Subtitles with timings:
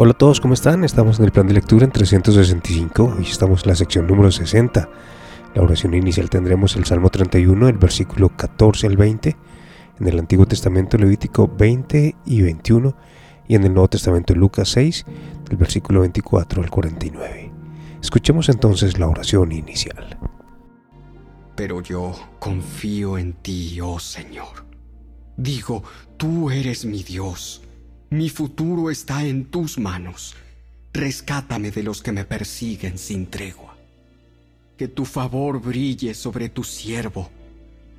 [0.00, 0.84] Hola a todos, ¿cómo están?
[0.84, 4.88] Estamos en el plan de lectura en 365 y estamos en la sección número 60.
[5.56, 9.36] La oración inicial tendremos el Salmo 31, el versículo 14 al 20,
[9.98, 12.96] en el Antiguo Testamento Levítico 20 y 21
[13.48, 15.04] y en el Nuevo Testamento Lucas 6,
[15.48, 17.52] del versículo 24 al 49.
[18.00, 20.16] Escuchemos entonces la oración inicial.
[21.56, 24.64] Pero yo confío en ti, oh Señor.
[25.36, 25.82] Digo,
[26.16, 27.62] tú eres mi Dios
[28.10, 30.34] mi futuro está en tus manos.
[30.94, 33.76] Rescátame de los que me persiguen sin tregua.
[34.78, 37.28] Que tu favor brille sobre tu siervo.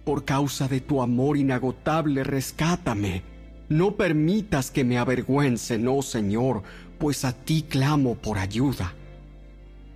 [0.04, 3.22] Por causa de tu amor inagotable, rescátame.
[3.70, 6.64] No permitas que me avergüencen, oh Señor,
[6.98, 8.96] pues a ti clamo por ayuda.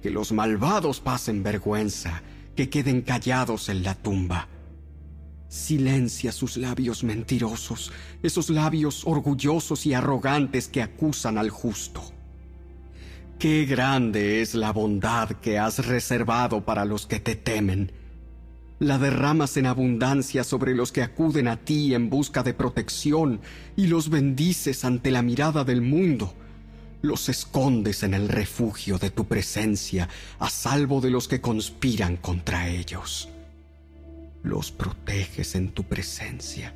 [0.04, 2.22] Que los malvados pasen vergüenza,
[2.56, 4.48] que queden callados en la tumba
[5.54, 7.92] Silencia sus labios mentirosos,
[8.24, 12.02] esos labios orgullosos y arrogantes que acusan al justo.
[13.38, 17.92] Qué grande es la bondad que has reservado para los que te temen.
[18.80, 23.40] La derramas en abundancia sobre los que acuden a ti en busca de protección
[23.76, 26.34] y los bendices ante la mirada del mundo.
[27.04, 32.70] Los escondes en el refugio de tu presencia, a salvo de los que conspiran contra
[32.70, 33.30] ellos
[34.44, 36.76] los proteges en tu presencia,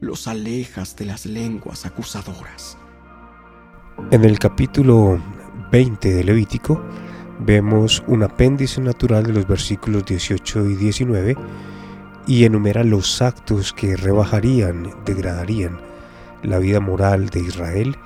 [0.00, 2.78] los alejas de las lenguas acusadoras.
[4.12, 5.20] En el capítulo
[5.72, 6.80] 20 de Levítico
[7.40, 11.36] vemos un apéndice natural de los versículos 18 y 19
[12.28, 15.80] y enumera los actos que rebajarían, degradarían
[16.44, 17.96] la vida moral de Israel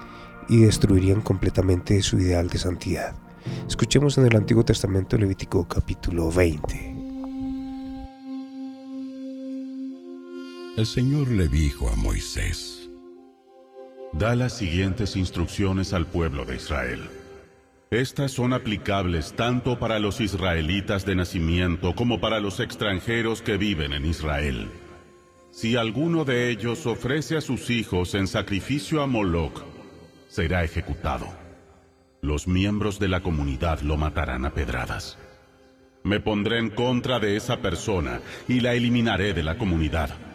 [0.48, 3.15] y destruirían completamente su ideal de santidad.
[3.66, 6.97] Escuchemos en el Antiguo Testamento Levítico capítulo 20.
[10.78, 12.89] El Señor le dijo a Moisés,
[14.12, 17.03] Da las siguientes instrucciones al pueblo de Israel.
[17.91, 23.93] Estas son aplicables tanto para los israelitas de nacimiento como para los extranjeros que viven
[23.93, 24.69] en Israel.
[25.50, 29.65] Si alguno de ellos ofrece a sus hijos en sacrificio a Moloch,
[30.28, 31.27] será ejecutado.
[32.22, 35.19] Los miembros de la comunidad lo matarán a pedradas.
[36.05, 40.28] Me pondré en contra de esa persona y la eliminaré de la comunidad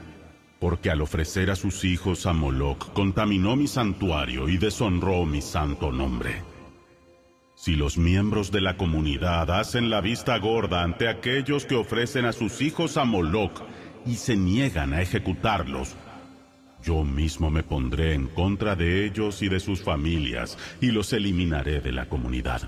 [0.64, 5.92] porque al ofrecer a sus hijos a Moloch contaminó mi santuario y deshonró mi santo
[5.92, 6.42] nombre.
[7.54, 12.32] Si los miembros de la comunidad hacen la vista gorda ante aquellos que ofrecen a
[12.32, 13.62] sus hijos a Moloch
[14.06, 15.98] y se niegan a ejecutarlos,
[16.82, 21.82] yo mismo me pondré en contra de ellos y de sus familias y los eliminaré
[21.82, 22.62] de la comunidad.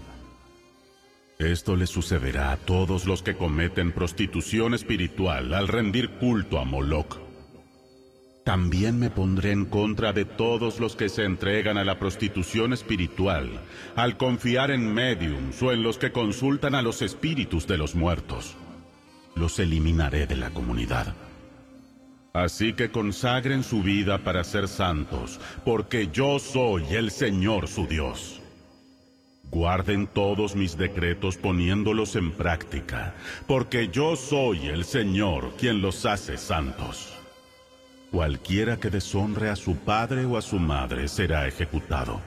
[1.40, 7.25] Esto le sucederá a todos los que cometen prostitución espiritual al rendir culto a Moloch
[8.46, 13.50] también me pondré en contra de todos los que se entregan a la prostitución espiritual,
[13.96, 18.56] al confiar en mediums o en los que consultan a los espíritus de los muertos.
[19.34, 21.16] Los eliminaré de la comunidad.
[22.34, 28.42] Así que consagren su vida para ser santos, porque yo soy el Señor su Dios.
[29.50, 33.16] Guarden todos mis decretos poniéndolos en práctica,
[33.48, 37.15] porque yo soy el Señor quien los hace santos.
[38.16, 42.22] Cualquiera que deshonre a su padre o a su madre será ejecutado.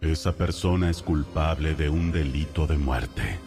[0.00, 3.38] Esa persona es culpable de un delito de muerte.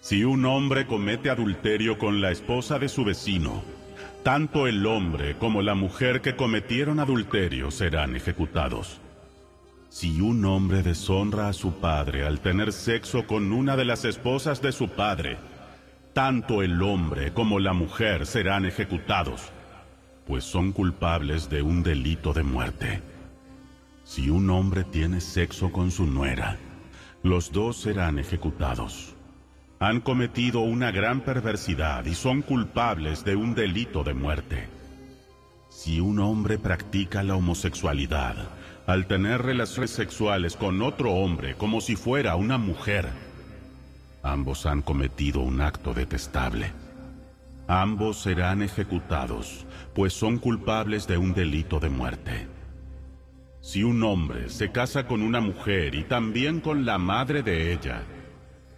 [0.00, 3.62] Si un hombre comete adulterio con la esposa de su vecino,
[4.22, 8.98] tanto el hombre como la mujer que cometieron adulterio serán ejecutados.
[9.90, 14.62] Si un hombre deshonra a su padre al tener sexo con una de las esposas
[14.62, 15.36] de su padre,
[16.14, 19.52] tanto el hombre como la mujer serán ejecutados
[20.26, 23.02] pues son culpables de un delito de muerte.
[24.04, 26.58] Si un hombre tiene sexo con su nuera,
[27.22, 29.14] los dos serán ejecutados.
[29.78, 34.68] Han cometido una gran perversidad y son culpables de un delito de muerte.
[35.70, 38.36] Si un hombre practica la homosexualidad
[38.86, 43.08] al tener relaciones sexuales con otro hombre como si fuera una mujer,
[44.22, 46.81] ambos han cometido un acto detestable.
[47.72, 49.64] Ambos serán ejecutados,
[49.94, 52.46] pues son culpables de un delito de muerte.
[53.62, 58.02] Si un hombre se casa con una mujer y también con la madre de ella,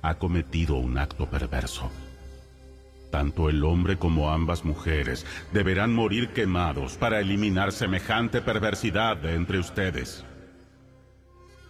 [0.00, 1.90] ha cometido un acto perverso.
[3.10, 9.58] Tanto el hombre como ambas mujeres deberán morir quemados para eliminar semejante perversidad de entre
[9.58, 10.24] ustedes.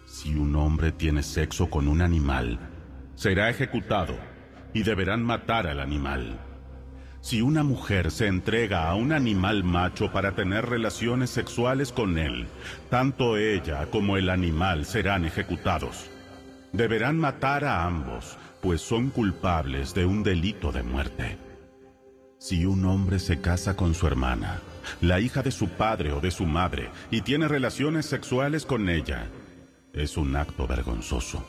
[0.05, 2.59] Si un hombre tiene sexo con un animal,
[3.15, 4.15] será ejecutado
[4.75, 6.37] y deberán matar al animal.
[7.25, 12.45] Si una mujer se entrega a un animal macho para tener relaciones sexuales con él,
[12.91, 16.05] tanto ella como el animal serán ejecutados.
[16.71, 21.39] Deberán matar a ambos, pues son culpables de un delito de muerte.
[22.37, 24.59] Si un hombre se casa con su hermana,
[25.01, 29.25] la hija de su padre o de su madre, y tiene relaciones sexuales con ella,
[29.93, 31.43] es un acto vergonzoso.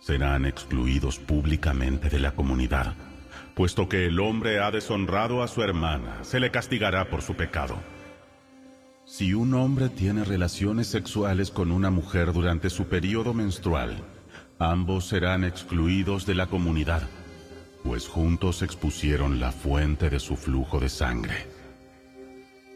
[0.00, 2.94] Serán excluidos públicamente de la comunidad
[3.56, 7.78] Puesto que el hombre ha deshonrado a su hermana, se le castigará por su pecado.
[9.06, 13.96] Si un hombre tiene relaciones sexuales con una mujer durante su periodo menstrual,
[14.58, 17.08] ambos serán excluidos de la comunidad,
[17.82, 21.46] pues juntos expusieron la fuente de su flujo de sangre.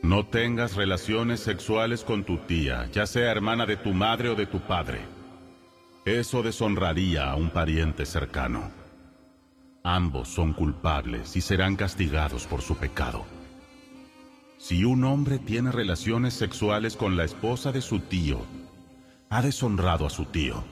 [0.03, 4.47] No tengas relaciones sexuales con tu tía, ya sea hermana de tu madre o de
[4.47, 5.01] tu padre.
[6.07, 8.80] Eso deshonraría a un pariente cercano.
[9.83, 13.25] Ambos son culpables y serán castigados por su pecado.
[14.59, 18.45] Si un hombre tiene relaciones sexuales con la esposa de su tío,
[19.31, 20.63] ha deshonrado a su tío.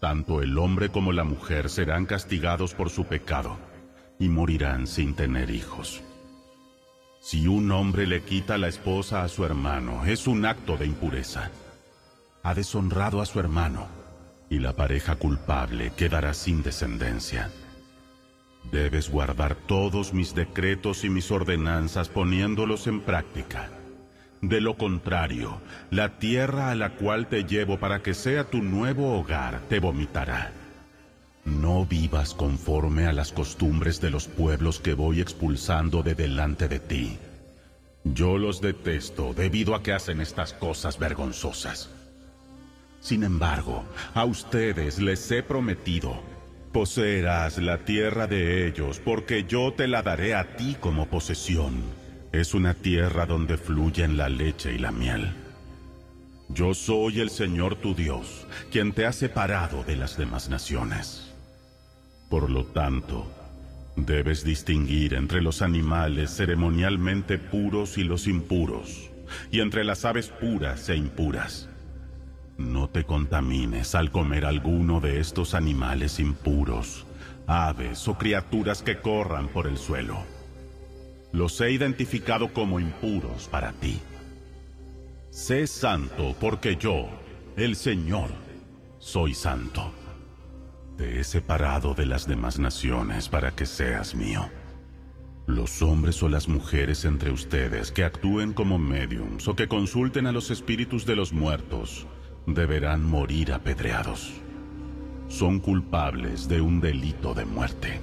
[0.00, 3.58] Tanto el hombre como la mujer serán castigados por su pecado
[4.18, 6.02] y morirán sin tener hijos.
[7.20, 11.50] Si un hombre le quita la esposa a su hermano, es un acto de impureza.
[12.42, 13.86] Ha deshonrado a su hermano
[14.48, 17.50] y la pareja culpable quedará sin descendencia.
[18.64, 23.70] Debes guardar todos mis decretos y mis ordenanzas poniéndolos en práctica.
[24.42, 25.60] De lo contrario,
[25.90, 30.52] la tierra a la cual te llevo para que sea tu nuevo hogar te vomitará.
[31.44, 36.78] No vivas conforme a las costumbres de los pueblos que voy expulsando de delante de
[36.78, 37.18] ti.
[38.04, 41.90] Yo los detesto debido a que hacen estas cosas vergonzosas.
[43.00, 43.84] Sin embargo,
[44.14, 46.22] a ustedes les he prometido
[46.72, 51.82] Poseerás la tierra de ellos, porque yo te la daré a ti como posesión.
[52.30, 55.32] Es una tierra donde fluyen la leche y la miel.
[56.48, 61.32] Yo soy el Señor tu Dios, quien te ha separado de las demás naciones.
[62.28, 63.26] Por lo tanto,
[63.96, 69.10] debes distinguir entre los animales ceremonialmente puros y los impuros,
[69.50, 71.69] y entre las aves puras e impuras.
[72.60, 77.06] No te contamines al comer alguno de estos animales impuros,
[77.46, 80.18] aves o criaturas que corran por el suelo.
[81.32, 83.98] Los he identificado como impuros para ti.
[85.30, 87.08] Sé santo porque yo,
[87.56, 88.28] el Señor,
[88.98, 89.90] soy santo.
[90.98, 94.50] Te he separado de las demás naciones para que seas mío.
[95.46, 100.32] Los hombres o las mujeres entre ustedes que actúen como mediums o que consulten a
[100.32, 102.06] los espíritus de los muertos,
[102.54, 104.32] deberán morir apedreados.
[105.28, 108.00] Son culpables de un delito de muerte.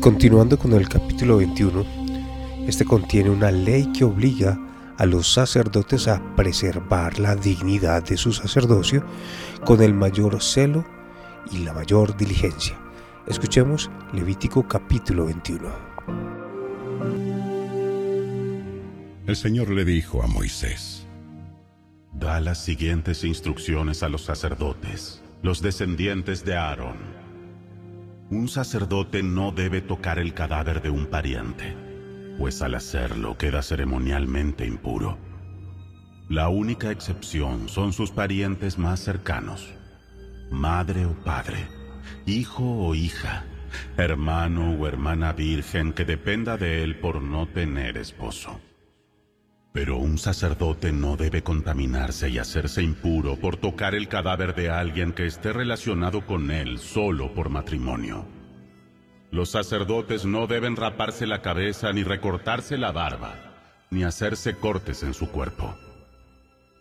[0.00, 1.84] Continuando con el capítulo 21,
[2.66, 4.58] este contiene una ley que obliga
[4.98, 9.04] a los sacerdotes a preservar la dignidad de su sacerdocio
[9.64, 10.84] con el mayor celo
[11.50, 12.78] y la mayor diligencia.
[13.26, 15.92] Escuchemos Levítico capítulo 21.
[19.26, 21.01] El Señor le dijo a Moisés,
[22.12, 26.98] Da las siguientes instrucciones a los sacerdotes, los descendientes de Aarón.
[28.30, 31.74] Un sacerdote no debe tocar el cadáver de un pariente,
[32.38, 35.18] pues al hacerlo queda ceremonialmente impuro.
[36.28, 39.72] La única excepción son sus parientes más cercanos,
[40.50, 41.66] madre o padre,
[42.26, 43.44] hijo o hija,
[43.96, 48.60] hermano o hermana virgen que dependa de él por no tener esposo.
[49.72, 55.12] Pero un sacerdote no debe contaminarse y hacerse impuro por tocar el cadáver de alguien
[55.12, 58.26] que esté relacionado con él solo por matrimonio.
[59.30, 63.34] Los sacerdotes no deben raparse la cabeza ni recortarse la barba,
[63.90, 65.74] ni hacerse cortes en su cuerpo.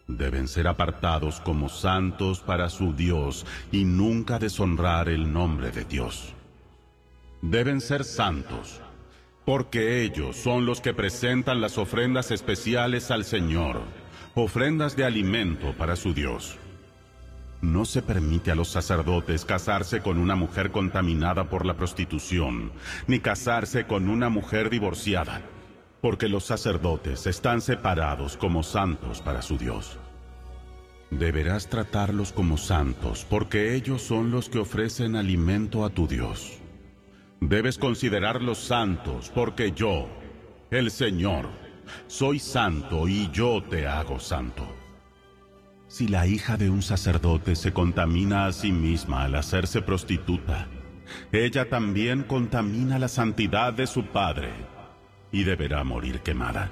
[0.09, 6.33] Deben ser apartados como santos para su Dios y nunca deshonrar el nombre de Dios.
[7.41, 8.81] Deben ser santos
[9.45, 13.81] porque ellos son los que presentan las ofrendas especiales al Señor,
[14.35, 16.57] ofrendas de alimento para su Dios.
[17.61, 22.71] No se permite a los sacerdotes casarse con una mujer contaminada por la prostitución,
[23.07, 25.41] ni casarse con una mujer divorciada,
[26.01, 29.99] porque los sacerdotes están separados como santos para su Dios.
[31.11, 36.60] Deberás tratarlos como santos, porque ellos son los que ofrecen alimento a tu Dios.
[37.41, 40.07] Debes considerarlos santos, porque yo,
[40.69, 41.49] el Señor,
[42.05, 44.63] soy santo y yo te hago santo.
[45.87, 50.67] Si la hija de un sacerdote se contamina a sí misma al hacerse prostituta,
[51.31, 54.51] ella también contamina la santidad de su Padre
[55.31, 56.69] y deberá morir quemada.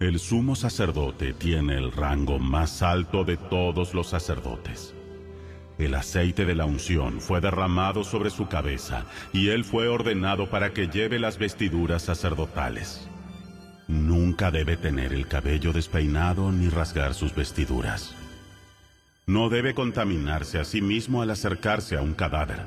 [0.00, 4.94] El sumo sacerdote tiene el rango más alto de todos los sacerdotes.
[5.80, 10.74] El aceite de la unción fue derramado sobre su cabeza y él fue ordenado para
[10.74, 13.08] que lleve las vestiduras sacerdotales.
[13.88, 18.14] Nunca debe tener el cabello despeinado ni rasgar sus vestiduras.
[19.26, 22.60] No debe contaminarse a sí mismo al acercarse a un cadáver.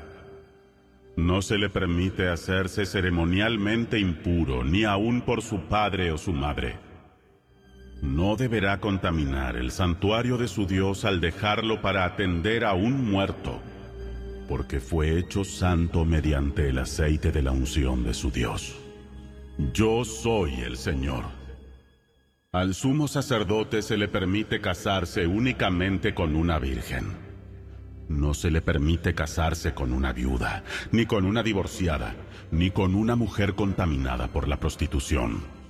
[1.16, 6.78] No se le permite hacerse ceremonialmente impuro ni aun por su padre o su madre.
[8.02, 13.62] No deberá contaminar el santuario de su Dios al dejarlo para atender a un muerto,
[14.50, 18.76] porque fue hecho santo mediante el aceite de la unción de su Dios.
[19.74, 21.26] Yo soy el Señor.
[22.52, 27.06] Al sumo sacerdote se le permite casarse únicamente con una virgen.
[28.10, 32.16] No se le permite casarse con una viuda, ni con una divorciada,
[32.52, 35.63] ni con una mujer contaminada por la prostitución.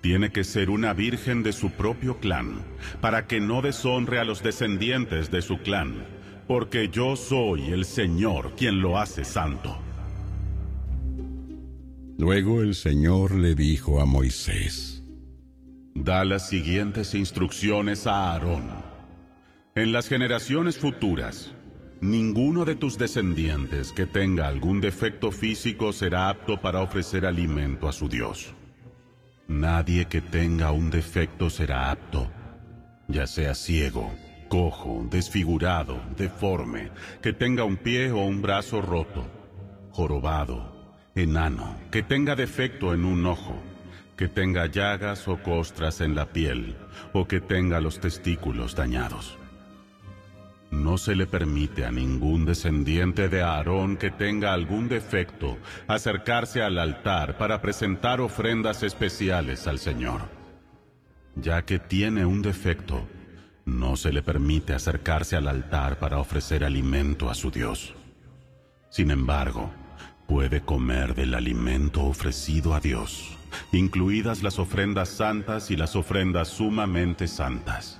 [0.00, 2.62] Tiene que ser una virgen de su propio clan,
[3.00, 6.06] para que no deshonre a los descendientes de su clan,
[6.48, 9.78] porque yo soy el Señor quien lo hace santo.
[12.18, 15.02] Luego el Señor le dijo a Moisés,
[15.94, 18.70] Da las siguientes instrucciones a Aarón.
[19.74, 21.52] En las generaciones futuras,
[22.00, 27.92] ninguno de tus descendientes que tenga algún defecto físico será apto para ofrecer alimento a
[27.92, 28.54] su Dios.
[29.50, 32.30] Nadie que tenga un defecto será apto,
[33.08, 34.08] ya sea ciego,
[34.48, 39.26] cojo, desfigurado, deforme, que tenga un pie o un brazo roto,
[39.90, 43.60] jorobado, enano, que tenga defecto en un ojo,
[44.16, 46.76] que tenga llagas o costras en la piel,
[47.12, 49.39] o que tenga los testículos dañados.
[50.70, 55.58] No se le permite a ningún descendiente de Aarón que tenga algún defecto
[55.88, 60.22] acercarse al altar para presentar ofrendas especiales al Señor.
[61.34, 63.06] Ya que tiene un defecto,
[63.64, 67.94] no se le permite acercarse al altar para ofrecer alimento a su Dios.
[68.90, 69.72] Sin embargo,
[70.26, 73.36] puede comer del alimento ofrecido a Dios,
[73.72, 77.99] incluidas las ofrendas santas y las ofrendas sumamente santas.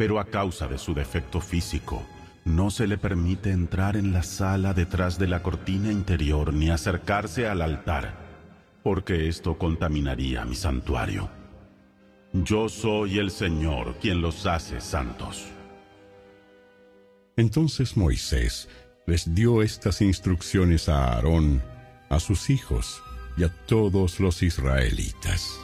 [0.00, 2.02] Pero a causa de su defecto físico,
[2.46, 7.46] no se le permite entrar en la sala detrás de la cortina interior ni acercarse
[7.46, 8.14] al altar,
[8.82, 11.28] porque esto contaminaría mi santuario.
[12.32, 15.48] Yo soy el Señor quien los hace santos.
[17.36, 18.70] Entonces Moisés
[19.06, 21.62] les dio estas instrucciones a Aarón,
[22.08, 23.02] a sus hijos
[23.36, 25.60] y a todos los israelitas.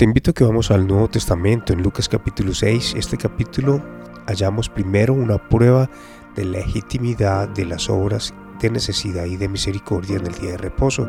[0.00, 2.94] Te invito a que vamos al Nuevo Testamento en Lucas capítulo 6.
[2.96, 3.84] Este capítulo
[4.26, 5.90] hallamos primero una prueba
[6.34, 11.06] de legitimidad de las obras de necesidad y de misericordia en el día de reposo.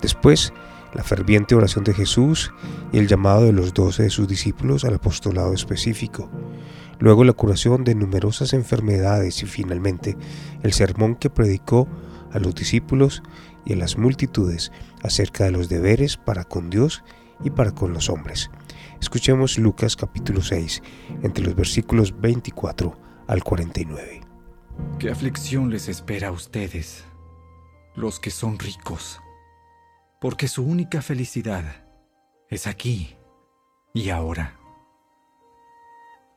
[0.00, 0.54] Después,
[0.94, 2.50] la ferviente oración de Jesús
[2.92, 6.30] y el llamado de los doce de sus discípulos al apostolado específico.
[6.98, 10.16] Luego la curación de numerosas enfermedades y finalmente
[10.62, 11.86] el sermón que predicó
[12.32, 13.22] a los discípulos
[13.66, 14.72] y a las multitudes
[15.02, 17.04] acerca de los deberes para con Dios
[17.50, 18.50] para con los hombres.
[19.00, 20.82] Escuchemos Lucas capítulo 6,
[21.22, 24.20] entre los versículos 24 al 49.
[24.98, 27.04] ¿Qué aflicción les espera a ustedes,
[27.94, 29.20] los que son ricos?
[30.20, 31.84] Porque su única felicidad
[32.48, 33.16] es aquí
[33.92, 34.58] y ahora.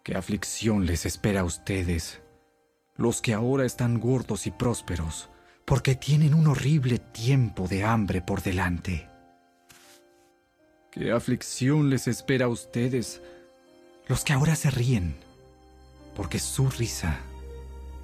[0.03, 2.21] ¿Qué aflicción les espera a ustedes,
[2.95, 5.29] los que ahora están gordos y prósperos,
[5.65, 9.09] porque tienen un horrible tiempo de hambre por delante?
[10.95, 13.21] ¿Qué aflicción les espera a ustedes,
[14.07, 15.17] los que ahora se ríen,
[16.15, 17.19] porque su risa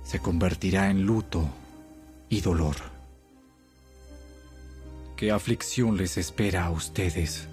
[0.04, 1.48] se convertirá en luto
[2.28, 2.76] y dolor?
[5.16, 7.48] ¿Qué aflicción les espera a ustedes,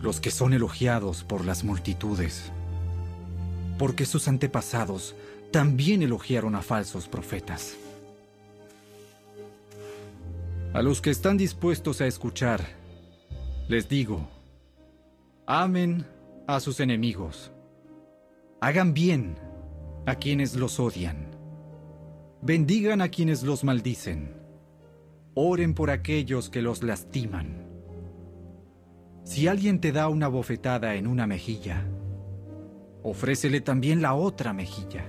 [0.00, 2.50] los que son elogiados por las multitudes?
[3.78, 5.14] Porque sus antepasados
[5.52, 7.76] también elogiaron a falsos profetas.
[10.72, 12.82] A los que están dispuestos a escuchar,
[13.66, 14.28] les digo,
[15.46, 16.06] amen
[16.46, 17.50] a sus enemigos,
[18.60, 19.36] hagan bien
[20.04, 21.30] a quienes los odian,
[22.42, 24.34] bendigan a quienes los maldicen,
[25.32, 27.64] oren por aquellos que los lastiman.
[29.24, 31.86] Si alguien te da una bofetada en una mejilla,
[33.02, 35.06] ofrécele también la otra mejilla.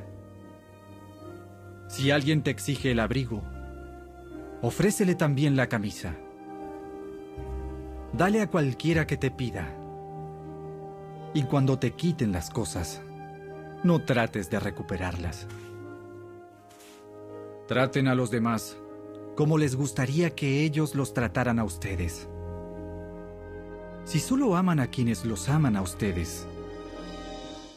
[1.90, 3.42] Si alguien te exige el abrigo,
[4.62, 6.16] ofrécele también la camisa.
[8.18, 9.68] Dale a cualquiera que te pida.
[11.34, 13.02] Y cuando te quiten las cosas,
[13.84, 15.48] no trates de recuperarlas.
[17.68, 18.78] Traten a los demás
[19.36, 22.30] como les gustaría que ellos los trataran a ustedes.
[24.06, 26.48] Si solo aman a quienes los aman a ustedes,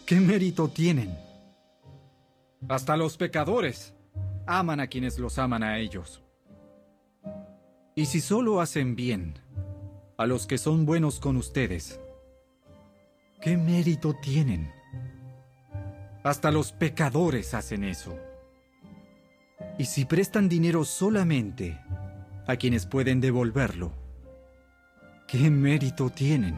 [0.06, 1.18] ¿qué mérito tienen?
[2.68, 3.92] Hasta los pecadores
[4.46, 6.22] aman a quienes los aman a ellos.
[7.96, 9.34] Y si solo hacen bien
[10.18, 12.00] a los que son buenos con ustedes,
[13.40, 14.72] ¿qué mérito tienen?
[16.24, 18.18] Hasta los pecadores hacen eso.
[19.78, 21.80] Y si prestan dinero solamente
[22.48, 23.92] a quienes pueden devolverlo,
[25.28, 26.56] ¿qué mérito tienen?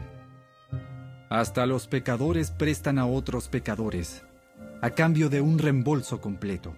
[1.29, 4.25] Hasta los pecadores prestan a otros pecadores
[4.81, 6.75] a cambio de un reembolso completo.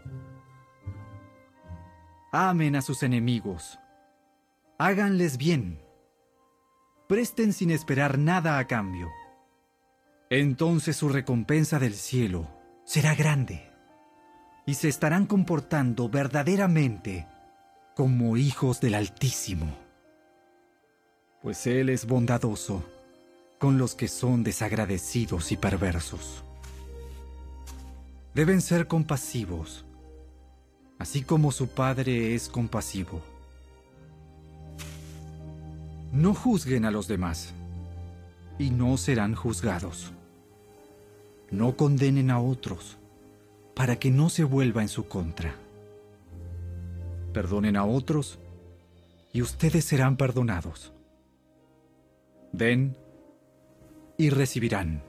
[2.34, 3.80] Amen a sus enemigos.
[4.78, 5.83] Háganles bien.
[7.14, 9.12] Presten sin esperar nada a cambio.
[10.32, 12.48] Entonces su recompensa del cielo
[12.86, 13.70] será grande
[14.66, 17.28] y se estarán comportando verdaderamente
[17.96, 19.78] como hijos del Altísimo.
[21.44, 22.84] Pues Él es bondadoso
[23.60, 26.44] con los que son desagradecidos y perversos.
[28.34, 29.86] Deben ser compasivos,
[30.98, 33.33] así como su Padre es compasivo.
[36.14, 37.56] No juzguen a los demás
[38.60, 40.12] y no serán juzgados.
[41.50, 43.00] No condenen a otros
[43.74, 45.56] para que no se vuelva en su contra.
[47.34, 48.38] Perdonen a otros
[49.34, 50.94] y ustedes serán perdonados.
[52.52, 52.96] Den
[54.16, 55.02] y recibirán.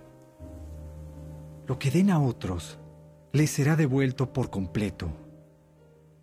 [1.66, 2.78] Lo que den a otros
[3.30, 5.10] les será devuelto por completo,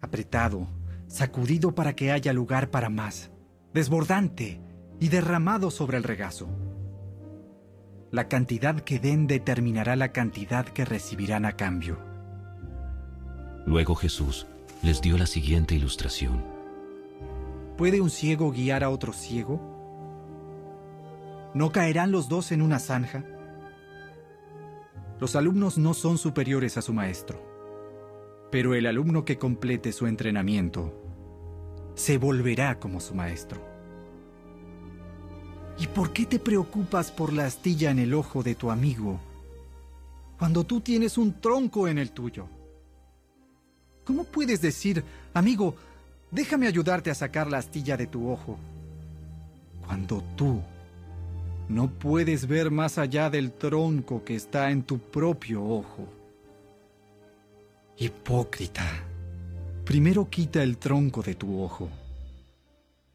[0.02, 0.66] apretado,
[1.06, 3.30] sacudido para que haya lugar para más,
[3.76, 4.60] desbordante
[5.02, 6.48] y derramado sobre el regazo.
[8.12, 11.98] La cantidad que den determinará la cantidad que recibirán a cambio.
[13.66, 14.46] Luego Jesús
[14.84, 16.44] les dio la siguiente ilustración.
[17.78, 19.60] ¿Puede un ciego guiar a otro ciego?
[21.56, 23.26] ¿No caerán los dos en una zanja?
[25.20, 27.42] Los alumnos no son superiores a su maestro,
[28.52, 30.94] pero el alumno que complete su entrenamiento
[31.96, 33.71] se volverá como su maestro.
[35.78, 39.20] ¿Y por qué te preocupas por la astilla en el ojo de tu amigo
[40.38, 42.48] cuando tú tienes un tronco en el tuyo?
[44.04, 45.04] ¿Cómo puedes decir,
[45.34, 45.76] amigo,
[46.32, 48.58] déjame ayudarte a sacar la astilla de tu ojo?
[49.86, 50.62] Cuando tú
[51.70, 56.08] no puedes ver más allá del tronco que está en tu propio ojo.
[57.98, 58.86] Hipócrita,
[59.86, 61.88] primero quita el tronco de tu ojo.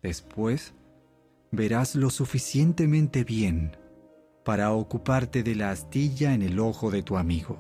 [0.03, 0.73] Después
[1.51, 3.77] verás lo suficientemente bien
[4.45, 7.59] para ocuparte de la astilla en el ojo de tu amigo.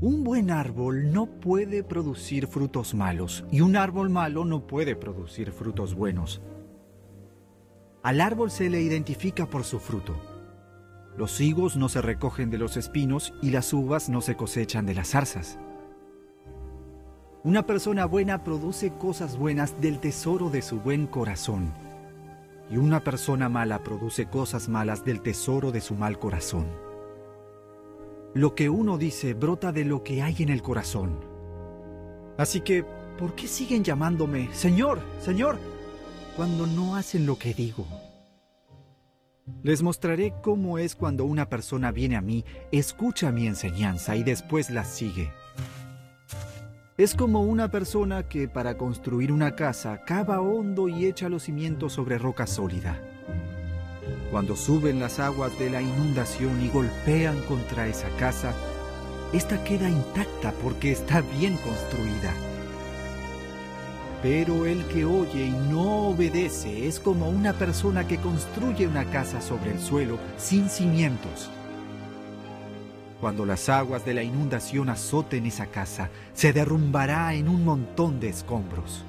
[0.00, 5.50] Un buen árbol no puede producir frutos malos y un árbol malo no puede producir
[5.50, 6.40] frutos buenos.
[8.04, 10.16] Al árbol se le identifica por su fruto.
[11.16, 14.94] Los higos no se recogen de los espinos y las uvas no se cosechan de
[14.94, 15.58] las zarzas.
[17.44, 21.72] Una persona buena produce cosas buenas del tesoro de su buen corazón
[22.68, 26.66] y una persona mala produce cosas malas del tesoro de su mal corazón.
[28.34, 31.20] Lo que uno dice brota de lo que hay en el corazón.
[32.36, 32.84] Así que,
[33.16, 35.60] ¿por qué siguen llamándome Señor, Señor,
[36.36, 37.86] cuando no hacen lo que digo?
[39.62, 44.70] Les mostraré cómo es cuando una persona viene a mí, escucha mi enseñanza y después
[44.70, 45.30] la sigue.
[46.98, 51.92] Es como una persona que para construir una casa cava hondo y echa los cimientos
[51.92, 53.00] sobre roca sólida.
[54.32, 58.52] Cuando suben las aguas de la inundación y golpean contra esa casa,
[59.32, 62.34] esta queda intacta porque está bien construida.
[64.20, 69.40] Pero el que oye y no obedece es como una persona que construye una casa
[69.40, 71.48] sobre el suelo sin cimientos.
[73.20, 78.28] Cuando las aguas de la inundación azoten esa casa, se derrumbará en un montón de
[78.28, 79.04] escombros.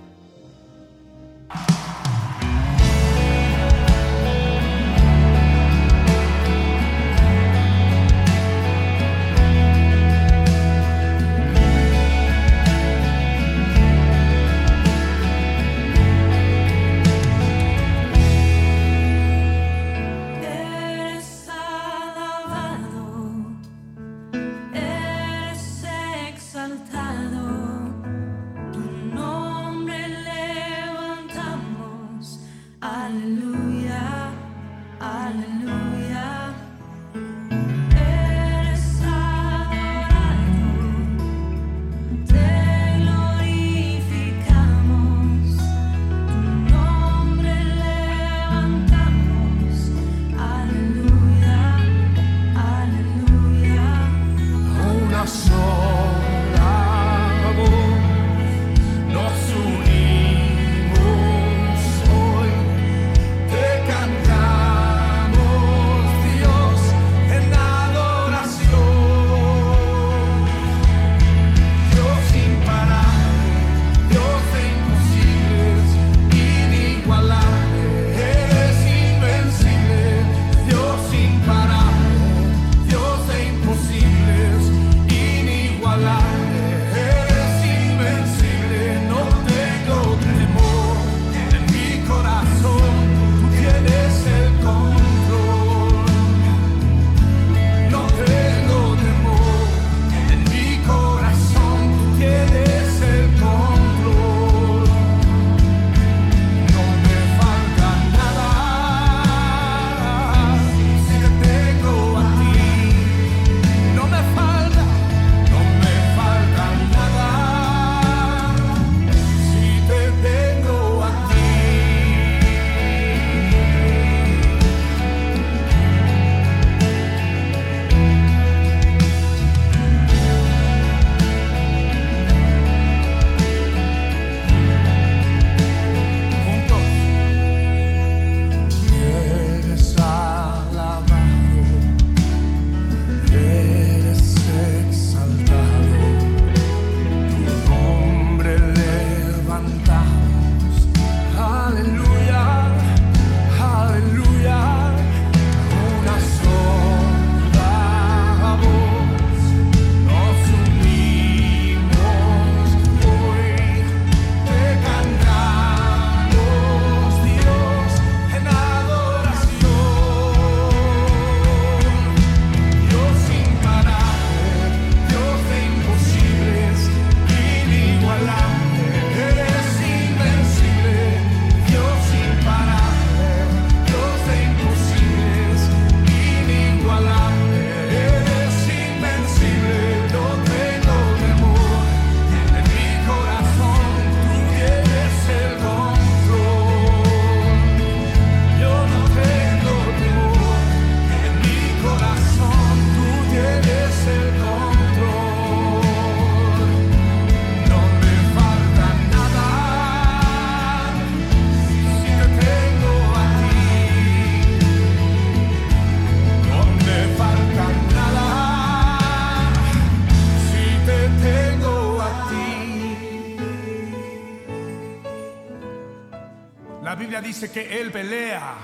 [227.47, 228.55] que Él pelea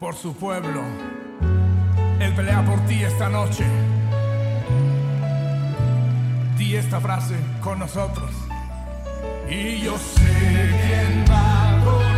[0.00, 0.82] por su pueblo.
[2.18, 3.64] Él pelea por ti esta noche.
[6.58, 8.30] Di esta frase con nosotros.
[9.48, 12.09] Y yo sé quién va a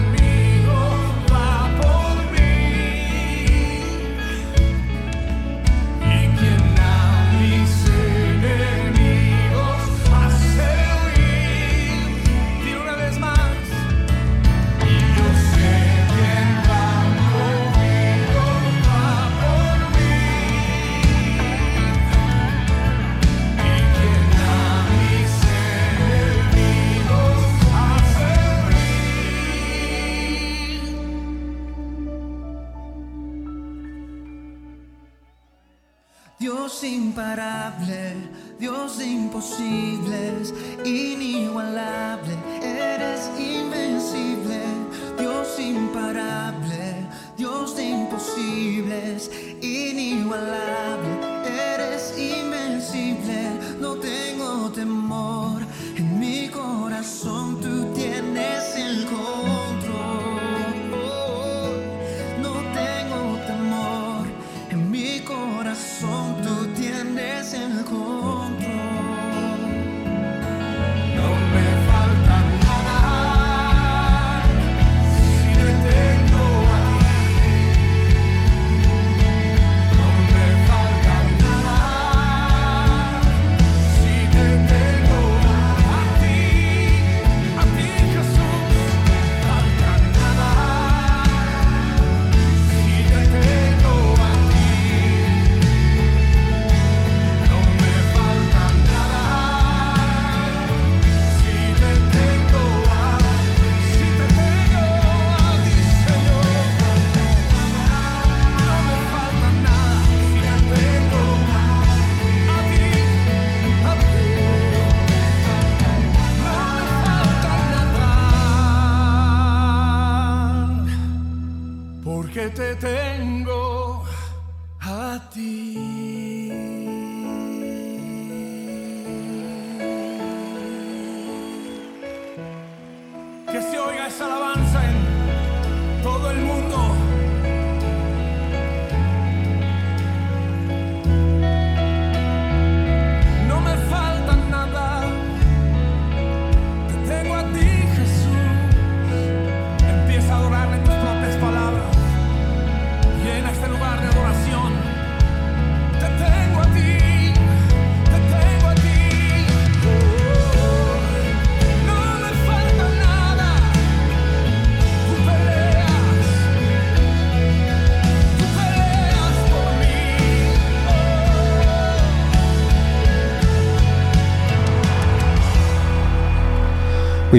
[36.84, 38.14] Imparable,
[38.58, 40.52] Dios de imposibles,
[40.84, 42.51] inigualable.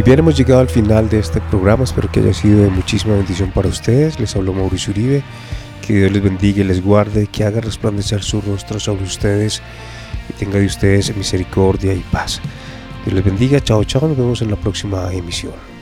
[0.03, 1.83] bien, hemos llegado al final de este programa.
[1.83, 4.19] Espero que haya sido de muchísima bendición para ustedes.
[4.19, 5.23] Les hablo Mauricio Uribe.
[5.85, 7.27] Que Dios les bendiga y les guarde.
[7.27, 9.61] Que haga resplandecer su rostro sobre ustedes.
[10.29, 12.41] Y tenga de ustedes misericordia y paz.
[13.05, 13.61] Dios les bendiga.
[13.61, 14.07] Chao, chao.
[14.07, 15.72] Nos vemos en la próxima emisión.